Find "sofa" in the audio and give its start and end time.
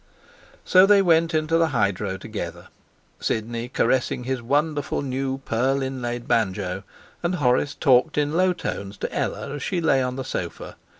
10.25-10.75